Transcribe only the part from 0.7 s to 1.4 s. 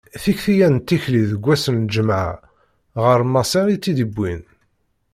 n tikli